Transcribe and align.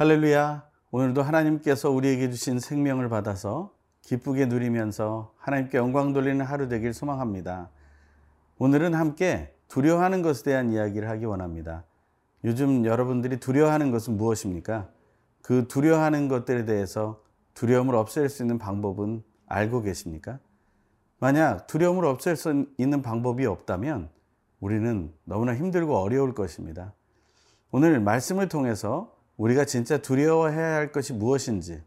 할렐루야. 0.00 0.66
오늘도 0.92 1.20
하나님께서 1.20 1.90
우리에게 1.90 2.30
주신 2.30 2.58
생명을 2.58 3.10
받아서 3.10 3.74
기쁘게 4.00 4.46
누리면서 4.46 5.34
하나님께 5.36 5.76
영광 5.76 6.14
돌리는 6.14 6.42
하루 6.42 6.68
되길 6.68 6.94
소망합니다. 6.94 7.68
오늘은 8.56 8.94
함께 8.94 9.54
두려워하는 9.68 10.22
것에 10.22 10.42
대한 10.42 10.72
이야기를 10.72 11.06
하기 11.06 11.26
원합니다. 11.26 11.84
요즘 12.44 12.86
여러분들이 12.86 13.40
두려워하는 13.40 13.90
것은 13.90 14.16
무엇입니까? 14.16 14.88
그 15.42 15.68
두려워하는 15.68 16.28
것들에 16.28 16.64
대해서 16.64 17.22
두려움을 17.52 17.94
없앨 17.94 18.30
수 18.30 18.42
있는 18.42 18.56
방법은 18.56 19.22
알고 19.48 19.82
계십니까? 19.82 20.38
만약 21.18 21.66
두려움을 21.66 22.06
없앨 22.06 22.36
수 22.36 22.64
있는 22.78 23.02
방법이 23.02 23.44
없다면 23.44 24.08
우리는 24.60 25.12
너무나 25.24 25.54
힘들고 25.54 25.94
어려울 25.98 26.32
것입니다. 26.32 26.94
오늘 27.70 28.00
말씀을 28.00 28.48
통해서 28.48 29.19
우리가 29.40 29.64
진짜 29.64 29.96
두려워해야 29.96 30.74
할 30.74 30.92
것이 30.92 31.14
무엇인지 31.14 31.82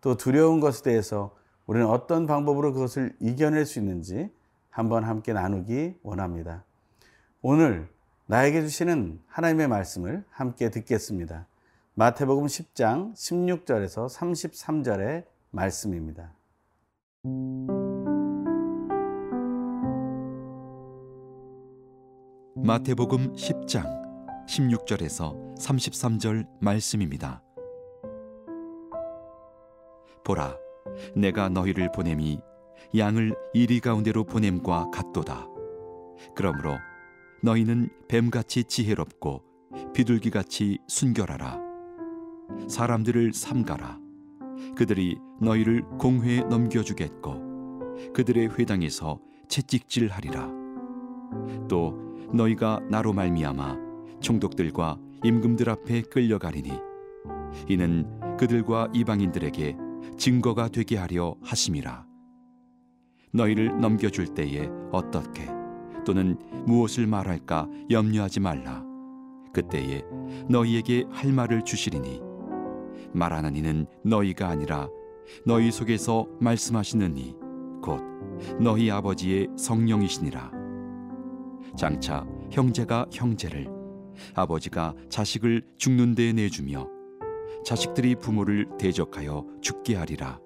또 0.00 0.16
두려운 0.16 0.58
것에 0.58 0.82
대해서 0.82 1.36
우리는 1.66 1.86
어떤 1.86 2.26
방법으로 2.26 2.72
그것을 2.72 3.14
이겨낼 3.20 3.66
수 3.66 3.78
있는지 3.78 4.32
한번 4.68 5.04
함께 5.04 5.32
나누기 5.32 5.94
원합니다. 6.02 6.64
오늘 7.40 7.88
나에게 8.26 8.62
주시는 8.62 9.20
하나님의 9.28 9.68
말씀을 9.68 10.24
함께 10.28 10.70
듣겠습니다. 10.70 11.46
마태복음 11.94 12.46
10장 12.46 13.14
16절에서 13.14 14.08
33절의 14.12 15.24
말씀입니다. 15.52 16.32
마태복음 22.56 23.34
10장 23.34 24.07
16절에서 24.48 25.56
33절 25.58 26.46
말씀입니다. 26.60 27.42
보라, 30.24 30.56
내가 31.14 31.48
너희를 31.48 31.92
보냄이 31.92 32.40
양을 32.96 33.34
이리 33.52 33.80
가운데로 33.80 34.24
보냄과 34.24 34.90
같도다. 34.90 35.46
그러므로 36.34 36.76
너희는 37.42 37.90
뱀같이 38.08 38.64
지혜롭고 38.64 39.42
비둘기같이 39.92 40.78
순결하라. 40.88 41.60
사람들을 42.68 43.34
삼가라. 43.34 44.00
그들이 44.76 45.18
너희를 45.40 45.82
공회에 45.98 46.40
넘겨주겠고 46.40 48.12
그들의 48.14 48.58
회당에서 48.58 49.20
채찍질하리라. 49.48 50.50
또 51.68 51.94
너희가 52.32 52.80
나로 52.90 53.12
말미암아 53.12 53.87
총독들과 54.20 54.98
임금들 55.24 55.68
앞에 55.70 56.02
끌려가리니 56.02 56.70
이는 57.68 58.36
그들과 58.38 58.88
이방인들에게 58.92 59.76
증거가 60.16 60.68
되게 60.68 60.96
하려 60.96 61.36
하심이라. 61.42 62.06
너희를 63.32 63.80
넘겨줄 63.80 64.34
때에 64.34 64.68
어떻게? 64.92 65.46
또는 66.04 66.38
무엇을 66.66 67.06
말할까 67.06 67.68
염려하지 67.90 68.40
말라. 68.40 68.84
그때에 69.52 70.02
너희에게 70.48 71.04
할 71.10 71.32
말을 71.32 71.62
주시리니 71.64 72.20
말하는 73.12 73.56
이는 73.56 73.86
너희가 74.04 74.48
아니라 74.48 74.88
너희 75.44 75.70
속에서 75.70 76.26
말씀하시는 76.40 77.16
이 77.16 77.48
곧 77.80 78.02
너희 78.60 78.90
아버지의 78.90 79.48
성령이시니라. 79.56 80.50
장차 81.76 82.26
형제가 82.50 83.06
형제를 83.12 83.68
아버지가 84.34 84.94
자식을 85.08 85.62
죽는 85.76 86.14
데에 86.14 86.32
내주며 86.32 86.88
자식들이 87.64 88.14
부모를 88.14 88.68
대적하여 88.78 89.44
죽게 89.60 89.96
하리라. 89.96 90.40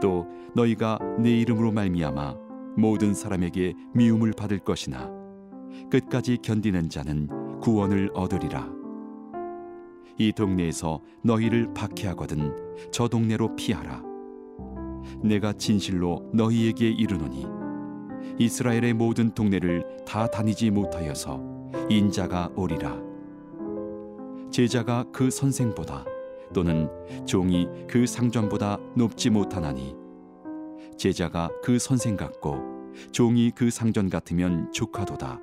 또 0.00 0.26
너희가 0.54 0.98
내 1.18 1.30
이름으로 1.30 1.72
말미암아 1.72 2.36
모든 2.76 3.14
사람에게 3.14 3.74
미움을 3.94 4.32
받을 4.36 4.58
것이나 4.58 5.10
끝까지 5.90 6.38
견디는 6.42 6.88
자는 6.88 7.60
구원을 7.60 8.10
얻으리라. 8.14 8.68
이 10.18 10.32
동네에서 10.32 11.00
너희를 11.22 11.72
박해하거든 11.74 12.90
저 12.92 13.08
동네로 13.08 13.56
피하라. 13.56 14.02
내가 15.22 15.52
진실로 15.52 16.28
너희에게 16.32 16.88
이르노니 16.88 17.46
이스라엘의 18.38 18.94
모든 18.94 19.32
동네를 19.32 20.04
다 20.06 20.26
다니지 20.26 20.70
못하여서 20.70 21.53
인자가 21.88 22.50
오리라. 22.56 22.96
제자가 24.50 25.04
그 25.12 25.30
선생보다 25.30 26.04
또는 26.52 26.88
종이 27.26 27.68
그 27.88 28.06
상전보다 28.06 28.78
높지 28.96 29.30
못하나니 29.30 29.96
제자가 30.96 31.50
그 31.62 31.78
선생 31.78 32.16
같고 32.16 32.58
종이 33.12 33.50
그 33.50 33.70
상전 33.70 34.08
같으면 34.08 34.70
조카도다. 34.72 35.40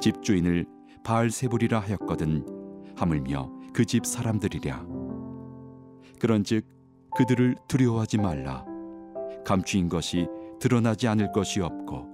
집주인을 0.00 0.66
바알세불이라 1.04 1.78
하였거든 1.78 2.94
하물며 2.96 3.50
그 3.72 3.84
집 3.84 4.04
사람들이랴. 4.04 4.84
그런즉 6.20 6.66
그들을 7.16 7.56
두려워하지 7.68 8.18
말라. 8.18 8.64
감추인 9.44 9.88
것이 9.88 10.26
드러나지 10.60 11.08
않을 11.08 11.32
것이 11.32 11.60
없고 11.60 12.06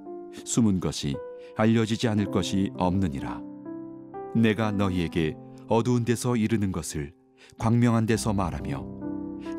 숨은 0.45 0.81
것이 0.81 1.17
알려지지 1.59 2.07
않을 2.07 2.31
것이 2.31 2.71
없느니라. 2.77 3.43
내가 4.37 4.71
너희에게 4.71 5.37
어두운 5.67 6.05
데서 6.05 6.37
이르는 6.37 6.71
것을 6.71 7.13
광명한 7.59 8.07
데서 8.07 8.33
말하며 8.33 8.87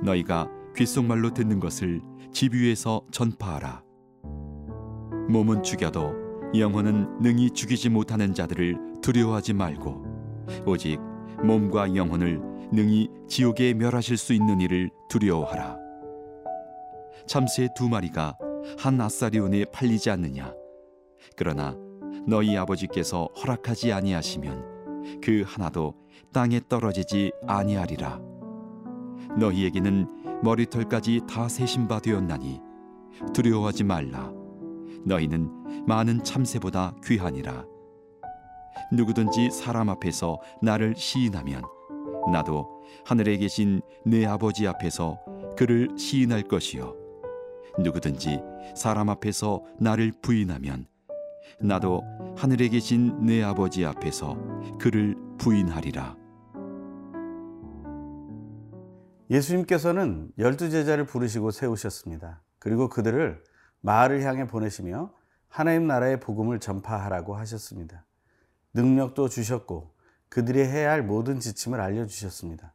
너희가 0.04 0.48
귓속말로 0.78 1.34
듣는 1.34 1.60
것을 1.60 2.02
집 2.32 2.54
위에서 2.54 3.02
전파하라. 3.12 3.84
몸은 5.28 5.62
죽여도 5.62 6.14
영혼은 6.58 7.20
능히 7.20 7.52
죽이지 7.52 7.90
못하는 7.90 8.34
자들을 8.34 9.02
두려워하지 9.02 9.54
말고 9.54 10.04
오직 10.66 11.00
몸과 11.44 11.96
영혼을 11.96 12.40
능히 12.72 13.10
지옥에 13.28 13.74
멸하실 13.74 14.16
수 14.16 14.34
있는 14.34 14.62
이를 14.62 14.90
두려워하라. 15.10 15.78
참새 17.28 17.68
두 17.76 17.90
마리가 17.90 18.38
한 18.78 19.02
아사리온에 19.02 19.66
팔리지 19.66 20.10
않느냐 20.10 20.54
그러나 21.36 21.76
너희 22.30 22.56
아버지께서 22.56 23.28
허락하지 23.42 23.92
아니하시면 23.92 25.20
그 25.20 25.44
하나도 25.48 25.96
땅에 26.32 26.62
떨어지지 26.70 27.32
아니하리라. 27.48 28.22
너희에게는 29.40 30.42
머리털까지 30.44 31.22
다 31.28 31.50
세신 31.50 31.88
바 31.88 32.00
되었나니 32.00 32.62
두려워하지 33.34 33.84
말라. 33.84 34.32
너희는 35.06 35.86
많은 35.88 36.24
참새보다 36.24 36.96
귀하니라. 37.04 37.66
누구든지 38.92 39.50
사람 39.50 39.90
앞에서 39.90 40.40
나를 40.62 40.96
시인하면 40.96 41.64
나도 42.32 42.84
하늘에 43.06 43.38
계신 43.38 43.82
내 44.06 44.28
아버지 44.28 44.68
앞에서 44.68 45.20
그를 45.58 45.90
시인할 45.98 46.44
것이요. 46.44 46.96
누구든지 47.80 48.40
사람 48.76 49.10
앞에서 49.10 49.64
나를 49.80 50.12
부인하면 50.22 50.86
나도 51.62 52.04
하늘에 52.38 52.70
계신 52.70 53.26
내 53.26 53.44
아버지 53.44 53.86
앞에서 53.86 54.38
그를 54.80 55.18
부인하리라. 55.38 56.16
예수님께서는 59.30 60.32
열두 60.38 60.70
제자를 60.70 61.06
부르시고 61.06 61.52
세우셨습니다. 61.52 62.42
그리고 62.60 62.88
그들을 62.88 63.44
마을을 63.82 64.24
향해 64.24 64.48
보내시며 64.48 65.14
하나님 65.50 65.86
나라의 65.86 66.22
복음을 66.22 66.60
전파하라고 66.60 67.36
하셨습니다. 67.36 68.06
능력도 68.74 69.28
주셨고 69.28 69.94
그들이 70.30 70.60
해야 70.62 70.92
할 70.92 71.04
모든 71.04 71.42
지침을 71.42 71.82
알려주셨습니다. 71.82 72.74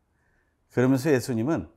그러면서 0.72 1.10
예수님은 1.10 1.68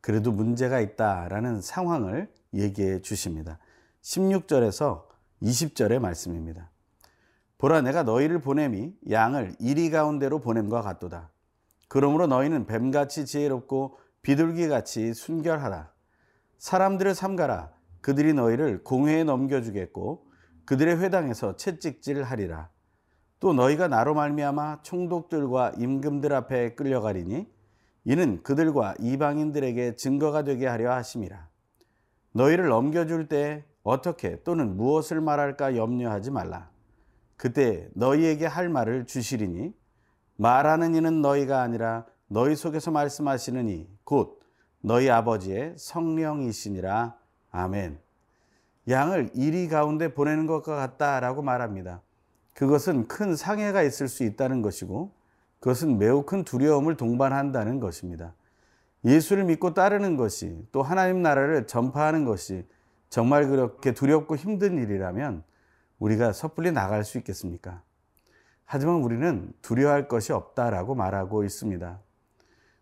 그래도 0.00 0.32
문제가 0.32 0.80
있다라는 0.80 1.60
상황을 1.60 2.32
얘기해 2.54 3.02
주십니다. 3.02 3.58
16절에서 4.02 5.13
20절의 5.42 5.98
말씀입니다. 5.98 6.70
보라 7.58 7.80
내가 7.80 8.02
너희를 8.02 8.40
보냄이 8.40 8.94
양을 9.10 9.54
이리 9.58 9.90
가운데로 9.90 10.40
보냄과 10.40 10.82
같도다. 10.82 11.30
그러므로 11.88 12.26
너희는 12.26 12.66
뱀같이 12.66 13.26
지혜롭고 13.26 13.98
비둘기같이 14.22 15.14
순결하라. 15.14 15.92
사람들을 16.58 17.14
삼가라. 17.14 17.72
그들이 18.00 18.34
너희를 18.34 18.82
공회에 18.84 19.24
넘겨주겠고 19.24 20.26
그들의 20.64 20.98
회당에서 21.00 21.56
채찍질하리라. 21.56 22.70
또 23.40 23.52
너희가 23.52 23.88
나로 23.88 24.14
말미암아 24.14 24.82
총독들과 24.82 25.74
임금들 25.78 26.32
앞에 26.32 26.74
끌려가리니 26.74 27.46
이는 28.04 28.42
그들과 28.42 28.94
이방인들에게 28.98 29.96
증거가 29.96 30.44
되게 30.44 30.66
하려 30.66 30.92
하심이라. 30.92 31.48
너희를 32.32 32.68
넘겨줄 32.68 33.28
때 33.28 33.64
어떻게 33.84 34.42
또는 34.42 34.76
무엇을 34.76 35.20
말할까 35.20 35.76
염려하지 35.76 36.32
말라. 36.32 36.68
그때 37.36 37.88
너희에게 37.94 38.46
할 38.46 38.68
말을 38.68 39.06
주시리니 39.06 39.72
말하는 40.36 40.94
이는 40.94 41.22
너희가 41.22 41.60
아니라 41.60 42.06
너희 42.26 42.56
속에서 42.56 42.90
말씀하시느니 42.90 43.88
곧 44.02 44.40
너희 44.80 45.08
아버지의 45.10 45.74
성령이시니라. 45.76 47.16
아멘. 47.52 47.98
양을 48.88 49.30
이리 49.34 49.68
가운데 49.68 50.12
보내는 50.12 50.46
것과 50.46 50.76
같다라고 50.76 51.42
말합니다. 51.42 52.02
그것은 52.54 53.06
큰 53.06 53.36
상해가 53.36 53.82
있을 53.82 54.08
수 54.08 54.24
있다는 54.24 54.62
것이고 54.62 55.12
그것은 55.60 55.98
매우 55.98 56.22
큰 56.24 56.44
두려움을 56.44 56.96
동반한다는 56.96 57.80
것입니다. 57.80 58.34
예수를 59.04 59.44
믿고 59.44 59.74
따르는 59.74 60.16
것이 60.16 60.66
또 60.72 60.82
하나님 60.82 61.20
나라를 61.20 61.66
전파하는 61.66 62.24
것이 62.24 62.64
정말 63.14 63.46
그렇게 63.46 63.92
두렵고 63.92 64.34
힘든 64.34 64.76
일이라면 64.76 65.44
우리가 66.00 66.32
섣불리 66.32 66.72
나갈 66.72 67.04
수 67.04 67.16
있겠습니까? 67.18 67.80
하지만 68.64 68.96
우리는 68.96 69.52
두려워할 69.62 70.08
것이 70.08 70.32
없다라고 70.32 70.96
말하고 70.96 71.44
있습니다. 71.44 72.00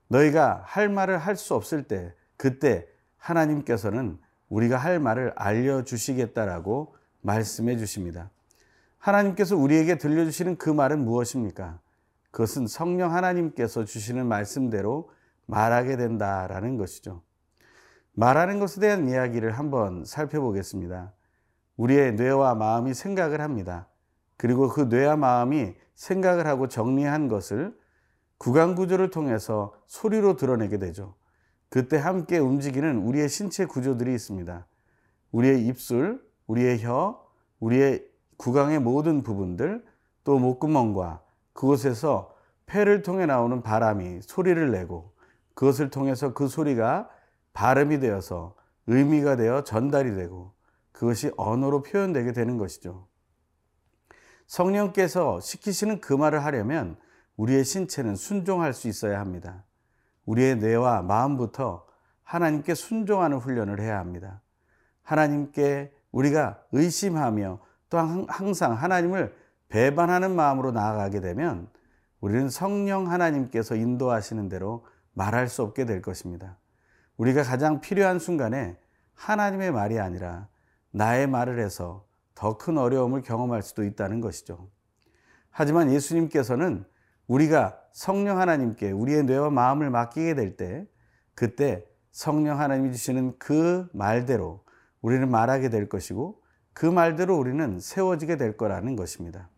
너희가 0.08 0.62
할 0.64 0.88
말을 0.88 1.18
할 1.18 1.36
수 1.36 1.54
없을 1.54 1.82
때 1.82 2.14
그때 2.38 2.88
하나님께서는 3.18 4.18
우리가 4.48 4.78
할 4.78 5.00
말을 5.00 5.34
알려주시겠다라고 5.36 6.96
말씀해 7.20 7.76
주십니다. 7.76 8.30
하나님께서 8.96 9.54
우리에게 9.54 9.98
들려주시는 9.98 10.56
그 10.56 10.70
말은 10.70 11.04
무엇입니까? 11.04 11.78
그것은 12.30 12.68
성령 12.68 13.12
하나님께서 13.12 13.84
주시는 13.84 14.24
말씀대로 14.24 15.10
말하게 15.44 15.98
된다라는 15.98 16.78
것이죠. 16.78 17.20
말하는 18.14 18.60
것에 18.60 18.80
대한 18.80 19.08
이야기를 19.08 19.52
한번 19.52 20.04
살펴보겠습니다. 20.04 21.12
우리의 21.76 22.14
뇌와 22.14 22.54
마음이 22.54 22.94
생각을 22.94 23.40
합니다. 23.40 23.88
그리고 24.36 24.68
그 24.68 24.82
뇌와 24.82 25.16
마음이 25.16 25.74
생각을 25.94 26.46
하고 26.46 26.68
정리한 26.68 27.28
것을 27.28 27.76
구강 28.38 28.74
구조를 28.74 29.10
통해서 29.10 29.72
소리로 29.86 30.36
드러내게 30.36 30.78
되죠. 30.78 31.14
그때 31.68 31.96
함께 31.96 32.38
움직이는 32.38 32.98
우리의 32.98 33.28
신체 33.28 33.64
구조들이 33.64 34.12
있습니다. 34.12 34.66
우리의 35.30 35.66
입술, 35.66 36.22
우리의 36.46 36.84
혀, 36.84 37.24
우리의 37.60 38.04
구강의 38.36 38.80
모든 38.80 39.22
부분들, 39.22 39.84
또 40.24 40.38
목구멍과 40.38 41.22
그곳에서 41.52 42.34
폐를 42.66 43.02
통해 43.02 43.26
나오는 43.26 43.62
바람이 43.62 44.20
소리를 44.22 44.70
내고 44.70 45.12
그것을 45.54 45.90
통해서 45.90 46.34
그 46.34 46.48
소리가 46.48 47.08
발음이 47.52 48.00
되어서 48.00 48.56
의미가 48.86 49.36
되어 49.36 49.64
전달이 49.64 50.14
되고 50.14 50.52
그것이 50.92 51.30
언어로 51.36 51.82
표현되게 51.82 52.32
되는 52.32 52.58
것이죠. 52.58 53.06
성령께서 54.46 55.40
시키시는 55.40 56.00
그 56.00 56.12
말을 56.12 56.44
하려면 56.44 56.96
우리의 57.36 57.64
신체는 57.64 58.16
순종할 58.16 58.74
수 58.74 58.88
있어야 58.88 59.18
합니다. 59.20 59.64
우리의 60.26 60.56
뇌와 60.56 61.02
마음부터 61.02 61.86
하나님께 62.22 62.74
순종하는 62.74 63.38
훈련을 63.38 63.80
해야 63.80 63.98
합니다. 63.98 64.42
하나님께 65.02 65.92
우리가 66.12 66.62
의심하며 66.72 67.60
또 67.88 67.98
항상 67.98 68.74
하나님을 68.74 69.34
배반하는 69.68 70.34
마음으로 70.36 70.70
나아가게 70.70 71.20
되면 71.20 71.68
우리는 72.20 72.48
성령 72.48 73.10
하나님께서 73.10 73.74
인도하시는 73.74 74.48
대로 74.48 74.86
말할 75.14 75.48
수 75.48 75.62
없게 75.62 75.84
될 75.84 76.00
것입니다. 76.00 76.56
우리가 77.16 77.42
가장 77.42 77.80
필요한 77.80 78.18
순간에 78.18 78.76
하나님의 79.14 79.72
말이 79.72 79.98
아니라 79.98 80.48
나의 80.90 81.26
말을 81.26 81.58
해서 81.58 82.06
더 82.34 82.58
큰 82.58 82.78
어려움을 82.78 83.22
경험할 83.22 83.62
수도 83.62 83.84
있다는 83.84 84.20
것이죠. 84.20 84.68
하지만 85.50 85.92
예수님께서는 85.92 86.84
우리가 87.26 87.78
성령 87.92 88.40
하나님께 88.40 88.90
우리의 88.90 89.24
뇌와 89.24 89.50
마음을 89.50 89.90
맡기게 89.90 90.34
될 90.34 90.56
때, 90.56 90.86
그때 91.34 91.86
성령 92.10 92.58
하나님이 92.58 92.92
주시는 92.92 93.38
그 93.38 93.88
말대로 93.92 94.64
우리는 95.02 95.30
말하게 95.30 95.68
될 95.68 95.88
것이고, 95.88 96.42
그 96.72 96.86
말대로 96.86 97.36
우리는 97.36 97.78
세워지게 97.78 98.36
될 98.36 98.56
거라는 98.56 98.96
것입니다. 98.96 99.48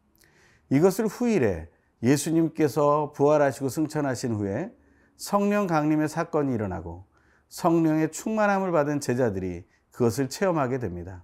이것을 0.71 1.06
후일에 1.06 1.69
예수님께서 2.03 3.12
부활하시고 3.12 3.69
승천하신 3.69 4.35
후에 4.35 4.73
성령 5.17 5.67
강림의 5.67 6.09
사건이 6.09 6.53
일어나고 6.53 7.06
성령의 7.55 8.11
충만함을 8.11 8.73
받은 8.73 8.99
제자들이 8.99 9.65
그것을 9.93 10.29
체험하게 10.29 10.81
됩니다. 10.81 11.23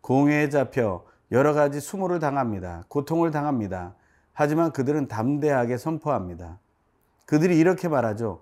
공회에 0.00 0.48
잡혀 0.48 1.04
여러 1.30 1.52
가지 1.52 1.78
수모를 1.78 2.20
당합니다. 2.20 2.84
고통을 2.88 3.30
당합니다. 3.32 3.94
하지만 4.32 4.72
그들은 4.72 5.08
담대하게 5.08 5.76
선포합니다. 5.76 6.58
그들이 7.26 7.58
이렇게 7.58 7.86
말하죠. 7.86 8.40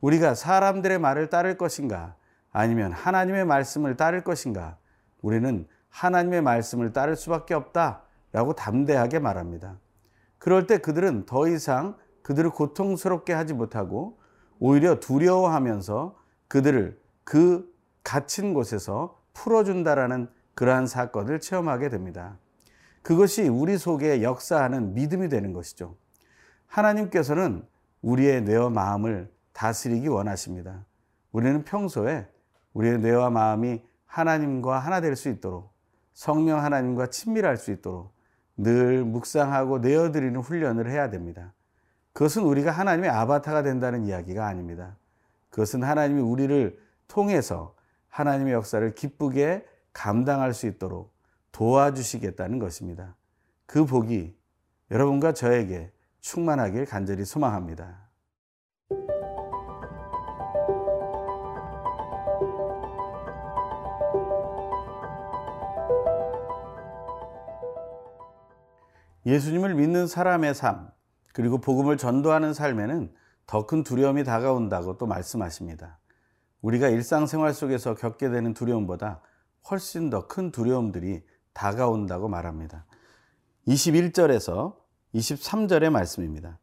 우리가 0.00 0.34
사람들의 0.34 0.98
말을 0.98 1.30
따를 1.30 1.56
것인가? 1.56 2.16
아니면 2.50 2.90
하나님의 2.90 3.44
말씀을 3.44 3.96
따를 3.96 4.24
것인가? 4.24 4.76
우리는 5.22 5.68
하나님의 5.90 6.42
말씀을 6.42 6.92
따를 6.92 7.14
수밖에 7.14 7.54
없다. 7.54 8.02
라고 8.32 8.52
담대하게 8.52 9.20
말합니다. 9.20 9.78
그럴 10.38 10.66
때 10.66 10.78
그들은 10.78 11.24
더 11.24 11.46
이상 11.46 11.96
그들을 12.22 12.50
고통스럽게 12.50 13.32
하지 13.32 13.54
못하고 13.54 14.18
오히려 14.58 14.98
두려워하면서 14.98 16.23
그들을 16.54 16.96
그 17.24 17.68
갇힌 18.04 18.54
곳에서 18.54 19.20
풀어준다라는 19.32 20.28
그러한 20.54 20.86
사건을 20.86 21.40
체험하게 21.40 21.88
됩니다. 21.88 22.38
그것이 23.02 23.48
우리 23.48 23.76
속에 23.76 24.22
역사하는 24.22 24.94
믿음이 24.94 25.28
되는 25.28 25.52
것이죠. 25.52 25.96
하나님께서는 26.68 27.66
우리의 28.02 28.42
뇌와 28.42 28.70
마음을 28.70 29.32
다스리기 29.52 30.06
원하십니다. 30.06 30.84
우리는 31.32 31.64
평소에 31.64 32.28
우리의 32.72 33.00
뇌와 33.00 33.30
마음이 33.30 33.82
하나님과 34.06 34.78
하나 34.78 35.00
될 35.00 35.16
수 35.16 35.28
있도록 35.30 35.72
성령 36.12 36.62
하나님과 36.62 37.08
친밀할 37.08 37.56
수 37.56 37.72
있도록 37.72 38.14
늘 38.56 39.04
묵상하고 39.04 39.80
내어드리는 39.80 40.38
훈련을 40.38 40.88
해야 40.88 41.10
됩니다. 41.10 41.52
그것은 42.12 42.44
우리가 42.44 42.70
하나님의 42.70 43.10
아바타가 43.10 43.64
된다는 43.64 44.06
이야기가 44.06 44.46
아닙니다. 44.46 44.96
그것은 45.54 45.84
하나님이 45.84 46.20
우리를 46.20 46.76
통해서 47.06 47.76
하나님의 48.08 48.54
역사를 48.54 48.92
기쁘게 48.92 49.64
감당할 49.92 50.52
수 50.52 50.66
있도록 50.66 51.14
도와주시겠다는 51.52 52.58
것입니다. 52.58 53.14
그 53.64 53.84
복이 53.84 54.36
여러분과 54.90 55.32
저에게 55.32 55.92
충만하길 56.20 56.86
간절히 56.86 57.24
소망합니다. 57.24 58.08
예수님을 69.24 69.76
믿는 69.76 70.08
사람의 70.08 70.52
삶, 70.56 70.90
그리고 71.32 71.58
복음을 71.58 71.96
전도하는 71.96 72.54
삶에는 72.54 73.14
더 73.46 73.66
큰 73.66 73.84
두려움이 73.84 74.24
다가온다고 74.24 74.98
또 74.98 75.06
말씀하십니다. 75.06 75.98
우리가 76.62 76.88
일상생활 76.88 77.52
속에서 77.52 77.94
겪게 77.94 78.30
되는 78.30 78.54
두려움보다 78.54 79.20
훨씬 79.70 80.10
더 80.10 80.26
큰 80.28 80.50
두려움들이 80.50 81.22
다가온다고 81.52 82.28
말합니다. 82.28 82.84
21절에서 83.68 84.76
23절의 85.14 85.90
말씀입니다. 85.90 86.58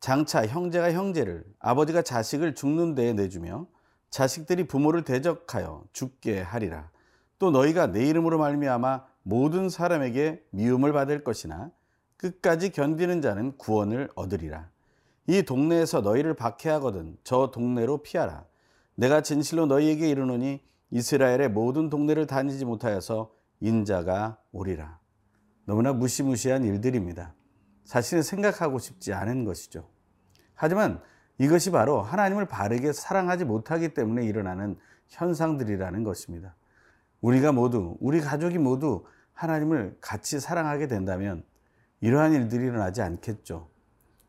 장차 0.00 0.44
형제가 0.46 0.92
형제를, 0.92 1.44
아버지가 1.60 2.02
자식을 2.02 2.54
죽는 2.56 2.94
데에 2.96 3.12
내주며 3.12 3.66
자식들이 4.10 4.66
부모를 4.66 5.04
대적하여 5.04 5.84
죽게 5.92 6.40
하리라. 6.40 6.90
또 7.38 7.50
너희가 7.50 7.88
내 7.88 8.06
이름으로 8.08 8.38
말미암아 8.38 9.04
모든 9.22 9.68
사람에게 9.68 10.44
미움을 10.50 10.92
받을 10.92 11.22
것이나 11.22 11.70
끝까지 12.16 12.70
견디는 12.70 13.22
자는 13.22 13.56
구원을 13.58 14.08
얻으리라. 14.14 14.71
이 15.26 15.42
동네에서 15.42 16.00
너희를 16.00 16.34
박해하거든 16.34 17.16
저 17.22 17.50
동네로 17.52 18.02
피하라. 18.02 18.44
내가 18.94 19.22
진실로 19.22 19.66
너희에게 19.66 20.08
이르노니 20.08 20.62
이스라엘의 20.90 21.50
모든 21.50 21.88
동네를 21.88 22.26
다니지 22.26 22.64
못하여서 22.64 23.32
인자가 23.60 24.38
오리라. 24.52 24.98
너무나 25.64 25.92
무시무시한 25.92 26.64
일들입니다. 26.64 27.34
사실은 27.84 28.22
생각하고 28.22 28.78
싶지 28.78 29.12
않은 29.12 29.44
것이죠. 29.44 29.88
하지만 30.54 31.00
이것이 31.38 31.70
바로 31.70 32.02
하나님을 32.02 32.46
바르게 32.46 32.92
사랑하지 32.92 33.44
못하기 33.44 33.94
때문에 33.94 34.24
일어나는 34.24 34.76
현상들이라는 35.08 36.04
것입니다. 36.04 36.54
우리가 37.20 37.52
모두, 37.52 37.96
우리 38.00 38.20
가족이 38.20 38.58
모두 38.58 39.04
하나님을 39.32 39.96
같이 40.00 40.40
사랑하게 40.40 40.88
된다면 40.88 41.44
이러한 42.00 42.32
일들이 42.32 42.66
일어나지 42.66 43.00
않겠죠. 43.02 43.71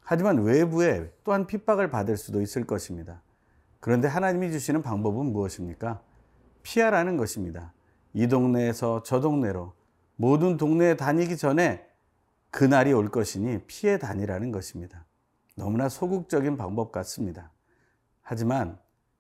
하지만 0.03 0.43
외부에 0.43 1.12
또한 1.24 1.48
핍박을 1.48 1.89
받을 1.89 2.17
수도 2.17 2.41
있을 2.41 2.65
것입니다. 2.65 3.22
그런데 3.79 4.07
하나님이 4.07 4.51
주시는 4.51 4.81
방법은 4.81 5.27
무엇입니까? 5.31 6.01
피하라는 6.62 7.17
것입니다. 7.17 7.74
이 8.13 8.27
동네에서 8.27 9.03
저 9.03 9.19
동네로 9.19 9.74
모든 10.15 10.57
동네에 10.57 10.95
다니기 10.95 11.38
전에 11.38 11.86
그날이 12.51 12.93
올 12.93 13.10
것이니 13.10 13.63
피해 13.65 13.98
다니라는 13.98 14.51
것입니다. 14.51 15.05
너무나 15.55 15.89
소극적인 15.89 16.57
방법 16.57 16.91
같습니다. 16.91 17.51
하지만 18.22 18.77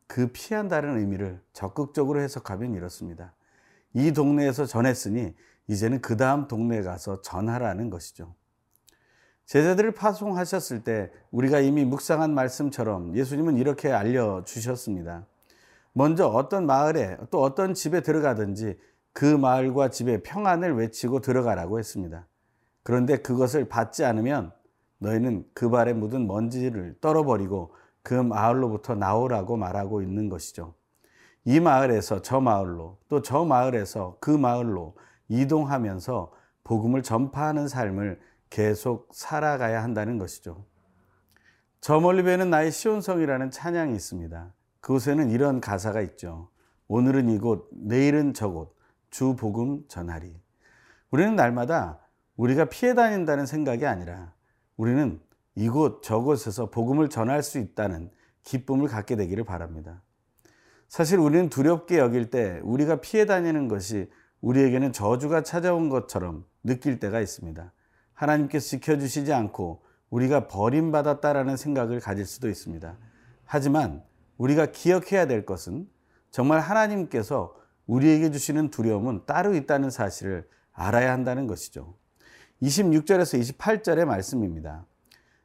그 0.07 0.27
피한다는 0.31 0.99
의미를 0.99 1.41
적극적으로 1.53 2.21
해석하면 2.21 2.75
이렇습니다. 2.75 3.33
이 3.93 4.11
동네에서 4.11 4.65
전했으니 4.65 5.33
이제는 5.67 6.01
그 6.01 6.17
다음 6.17 6.47
동네에 6.47 6.81
가서 6.83 7.21
전하라는 7.21 7.89
것이죠. 7.89 8.35
제자들을 9.45 9.91
파송하셨을 9.93 10.83
때 10.83 11.11
우리가 11.31 11.59
이미 11.59 11.85
묵상한 11.85 12.33
말씀처럼 12.33 13.15
예수님은 13.15 13.57
이렇게 13.57 13.91
알려주셨습니다. 13.91 15.25
먼저 15.91 16.27
어떤 16.27 16.65
마을에 16.65 17.17
또 17.29 17.41
어떤 17.41 17.73
집에 17.73 18.01
들어가든지 18.01 18.79
그 19.11 19.25
마을과 19.25 19.89
집에 19.89 20.23
평안을 20.23 20.75
외치고 20.75 21.19
들어가라고 21.19 21.77
했습니다. 21.77 22.25
그런데 22.81 23.17
그것을 23.17 23.69
받지 23.69 24.03
않으면 24.03 24.51
너희는 24.97 25.45
그 25.53 25.69
발에 25.69 25.93
묻은 25.93 26.25
먼지를 26.25 26.95
떨어버리고 26.99 27.75
그 28.01 28.13
마을로부터 28.13 28.95
나오라고 28.95 29.55
말하고 29.57 30.01
있는 30.01 30.29
것이죠. 30.29 30.73
이 31.45 31.59
마을에서 31.59 32.21
저 32.21 32.39
마을로 32.39 32.97
또 33.09 33.21
저 33.21 33.45
마을에서 33.45 34.17
그 34.19 34.31
마을로 34.31 34.95
이동하면서 35.27 36.31
복음을 36.63 37.03
전파하는 37.03 37.67
삶을 37.67 38.19
계속 38.53 39.09
살아가야 39.11 39.81
한다는 39.81 40.19
것이죠. 40.19 40.63
저 41.81 41.99
멀리 41.99 42.21
배는 42.21 42.51
나의 42.51 42.71
시온성이라는 42.71 43.49
찬양이 43.49 43.95
있습니다. 43.95 44.53
그곳에는 44.79 45.31
이런 45.31 45.59
가사가 45.59 46.01
있죠. 46.01 46.49
오늘은 46.87 47.29
이곳, 47.29 47.67
내일은 47.71 48.35
저곳, 48.35 48.77
주 49.09 49.35
복음 49.35 49.83
전하리. 49.87 50.39
우리는 51.09 51.35
날마다 51.35 51.99
우리가 52.35 52.65
피해 52.65 52.93
다닌다는 52.93 53.47
생각이 53.47 53.87
아니라 53.87 54.33
우리는 54.77 55.19
이곳 55.55 56.03
저곳에서 56.03 56.69
복음을 56.69 57.09
전할 57.09 57.41
수 57.41 57.57
있다는 57.57 58.11
기쁨을 58.43 58.87
갖게 58.87 59.15
되기를 59.15 59.45
바랍니다. 59.45 60.03
사실 60.89 61.17
우리는 61.17 61.49
두렵게 61.49 61.97
여길 61.97 62.29
때 62.29 62.61
우리가 62.63 63.01
피해 63.01 63.25
다니는 63.25 63.67
것이 63.67 64.11
우리에게는 64.41 64.93
저주가 64.93 65.41
찾아온 65.41 65.89
것처럼 65.89 66.45
느낄 66.63 66.99
때가 66.99 67.19
있습니다. 67.19 67.73
하나님께서 68.13 68.67
지켜주시지 68.69 69.33
않고 69.33 69.83
우리가 70.09 70.47
버림받았다라는 70.47 71.57
생각을 71.57 71.99
가질 71.99 72.25
수도 72.25 72.49
있습니다. 72.49 72.97
하지만 73.45 74.03
우리가 74.37 74.67
기억해야 74.67 75.27
될 75.27 75.45
것은 75.45 75.87
정말 76.31 76.59
하나님께서 76.59 77.55
우리에게 77.87 78.31
주시는 78.31 78.69
두려움은 78.69 79.25
따로 79.25 79.55
있다는 79.55 79.89
사실을 79.89 80.47
알아야 80.71 81.11
한다는 81.11 81.47
것이죠. 81.47 81.95
26절에서 82.61 83.57
28절의 83.57 84.05
말씀입니다. 84.05 84.85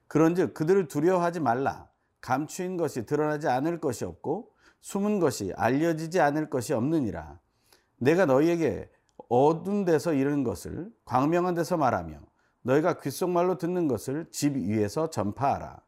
그런즉 0.07 0.55
그들을 0.55 0.89
두려워하지 0.89 1.41
말라. 1.41 1.89
감추인 2.21 2.77
것이 2.77 3.07
드러나지 3.07 3.49
않을 3.49 3.81
것이 3.81 4.05
없고 4.05 4.51
숨은 4.81 5.21
것이 5.21 5.53
알려지지 5.57 6.21
않을 6.21 6.51
것이 6.51 6.73
없느니라. 6.73 7.39
내가 7.99 8.27
너희에게 8.27 8.91
어두운 9.29 9.85
데서 9.85 10.15
이르는 10.15 10.45
것을 10.45 10.91
광명한 11.05 11.55
데서 11.55 11.77
말하며 11.77 12.21
너희가 12.62 12.99
귓속말로 12.99 13.59
듣는 13.59 13.88
것을 13.88 14.27
집 14.31 14.57
위에서 14.57 15.11
전파하라. 15.11 15.81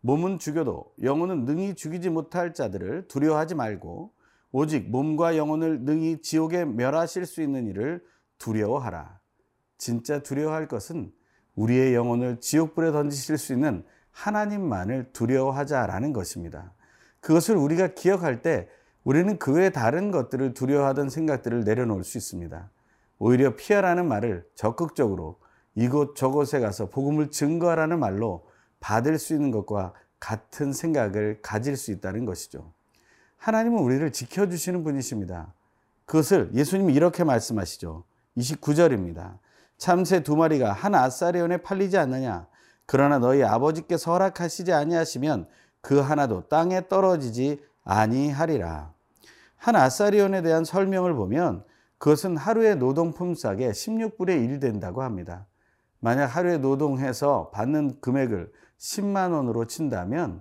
몸은 0.00 0.38
죽여도 0.38 0.92
영혼은 1.02 1.44
능히 1.44 1.74
죽이지 1.74 2.10
못할 2.10 2.54
자들을 2.54 3.08
두려워하지 3.08 3.54
말고 3.54 4.12
오직 4.52 4.90
몸과 4.90 5.36
영혼을 5.36 5.80
능히 5.80 6.22
지옥에 6.22 6.64
멸하실 6.64 7.26
수 7.26 7.42
있는 7.42 7.66
일을 7.66 8.04
두려워하라. 8.38 9.18
진짜 9.78 10.20
두려워할 10.22 10.68
것은 10.68 11.12
우리의 11.54 11.94
영혼을 11.94 12.40
지옥불에 12.40 12.92
던지실 12.92 13.38
수 13.38 13.52
있는 13.52 13.84
하나님만을 14.12 15.12
두려워하자라는 15.12 16.12
것입니다. 16.12 16.72
그것을 17.20 17.56
우리가 17.56 17.88
기억할 17.88 18.42
때 18.42 18.68
우리는 19.04 19.38
그 19.38 19.52
외 19.52 19.70
다른 19.70 20.10
것들을 20.10 20.54
두려워하던 20.54 21.10
생각들을 21.10 21.64
내려놓을 21.64 22.04
수 22.04 22.18
있습니다. 22.18 22.70
오히려 23.18 23.56
피하라는 23.56 24.06
말을 24.06 24.46
적극적으로 24.54 25.38
이곳 25.76 26.16
저곳에 26.16 26.58
가서 26.58 26.88
복음을 26.88 27.30
증거하라는 27.30 28.00
말로 28.00 28.46
받을 28.80 29.18
수 29.18 29.34
있는 29.34 29.50
것과 29.50 29.92
같은 30.18 30.72
생각을 30.72 31.40
가질 31.42 31.76
수 31.76 31.92
있다는 31.92 32.24
것이죠. 32.24 32.72
하나님은 33.36 33.78
우리를 33.78 34.10
지켜주시는 34.10 34.82
분이십니다. 34.82 35.52
그것을 36.06 36.50
예수님이 36.54 36.94
이렇게 36.94 37.24
말씀하시죠. 37.24 38.04
29절입니다. 38.38 39.38
참새 39.76 40.22
두 40.22 40.36
마리가 40.36 40.72
한 40.72 40.94
아사리온에 40.94 41.58
팔리지 41.58 41.98
않느냐? 41.98 42.46
그러나 42.86 43.18
너희 43.18 43.42
아버지께서 43.42 44.12
허락하시지 44.12 44.72
아니하시면 44.72 45.46
그 45.82 45.98
하나도 45.98 46.48
땅에 46.48 46.88
떨어지지 46.88 47.62
아니하리라. 47.84 48.92
한 49.56 49.76
아사리온에 49.76 50.42
대한 50.42 50.64
설명을 50.64 51.14
보면 51.14 51.64
그것은 51.98 52.36
하루의 52.36 52.76
노동품 52.76 53.34
싹에 53.34 53.70
16분의 53.70 54.44
1 54.44 54.60
된다고 54.60 55.02
합니다. 55.02 55.46
만약 56.06 56.26
하루에 56.26 56.58
노동해서 56.58 57.50
받는 57.50 58.00
금액을 58.00 58.52
10만 58.78 59.32
원으로 59.32 59.64
친다면 59.64 60.40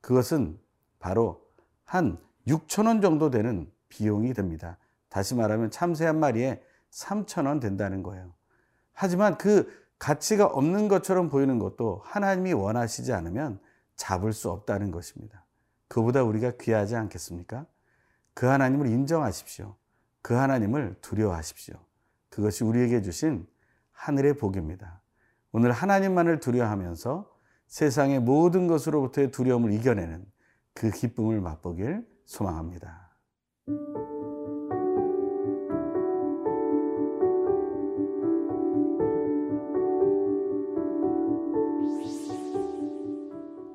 그것은 0.00 0.56
바로 1.00 1.44
한 1.82 2.16
6천 2.46 2.86
원 2.86 3.00
정도 3.00 3.28
되는 3.28 3.68
비용이 3.88 4.34
됩니다. 4.34 4.78
다시 5.08 5.34
말하면 5.34 5.72
참새 5.72 6.06
한 6.06 6.20
마리에 6.20 6.62
3천 6.92 7.48
원 7.48 7.58
된다는 7.58 8.04
거예요. 8.04 8.32
하지만 8.92 9.36
그 9.36 9.68
가치가 9.98 10.46
없는 10.46 10.86
것처럼 10.86 11.28
보이는 11.28 11.58
것도 11.58 12.02
하나님이 12.04 12.52
원하시지 12.52 13.12
않으면 13.12 13.58
잡을 13.96 14.32
수 14.32 14.48
없다는 14.48 14.92
것입니다. 14.92 15.44
그보다 15.88 16.22
우리가 16.22 16.52
귀하지 16.60 16.94
않겠습니까? 16.94 17.66
그 18.32 18.46
하나님을 18.46 18.86
인정하십시오. 18.86 19.74
그 20.22 20.34
하나님을 20.34 20.98
두려워하십시오. 21.00 21.74
그것이 22.28 22.62
우리에게 22.62 23.02
주신 23.02 23.48
하늘의 23.90 24.34
복입니다. 24.34 24.99
오늘 25.52 25.72
하나님만을 25.72 26.38
두려워하면서 26.40 27.28
세상의 27.66 28.20
모든 28.20 28.66
것으로부터의 28.66 29.30
두려움을 29.30 29.72
이겨내는 29.72 30.24
그 30.74 30.90
기쁨을 30.90 31.40
맛보길 31.40 32.06
소망합니다. 32.24 33.10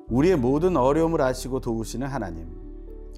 우리의 0.08 0.36
모든 0.36 0.78
어려움을 0.78 1.20
아시고 1.20 1.60
도우시는 1.60 2.06
하나님. 2.06 2.48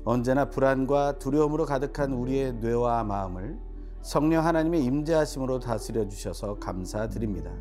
언제나 0.04 0.50
불안과 0.50 1.18
두려움으로 1.18 1.64
가득한 1.64 2.12
우리의 2.12 2.54
뇌와 2.54 3.04
마음을 3.04 3.58
성령 4.02 4.44
하나님의 4.44 4.82
임재하심으로 4.84 5.60
다스려 5.60 6.08
주셔서 6.08 6.58
감사드립니다. 6.58 7.52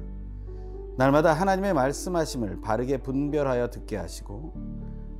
날마다 0.97 1.31
하나님의 1.33 1.75
말씀하심을 1.75 2.61
바르게 2.61 2.97
분별하여 2.97 3.69
듣게 3.69 3.97
하시고 3.97 4.53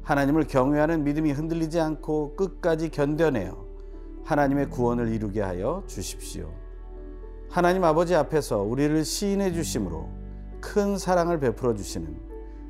하나님을 0.01 0.46
경외하는 0.46 1.03
믿음이 1.03 1.31
흔들리지 1.31 1.79
않고 1.79 2.36
끝까지 2.36 2.89
견뎌내어 2.89 3.65
하나님의 4.24 4.69
구원을 4.72 5.10
이루게 5.10 5.41
하여 5.41 5.84
주십시오. 5.86 6.51
하나님 7.50 7.84
아버지 7.84 8.15
앞에서 8.15 8.62
우리를 8.62 9.05
시인해 9.05 9.53
주심으로 9.53 10.10
큰 10.60 10.98
사랑을 10.98 11.39
베풀어 11.39 11.75
주시는 11.75 12.19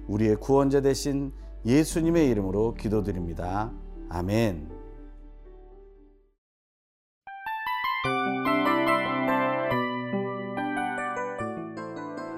우리의 0.07 0.35
구원자 0.35 0.81
되신 0.81 1.31
예수님의 1.65 2.29
이름으로 2.29 2.73
기도드립니다. 2.73 3.71
아멘. 4.09 4.76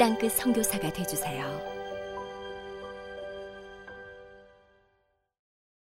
땅끝 0.00 0.32
성교사가 0.32 0.90
되주세요. 0.94 1.69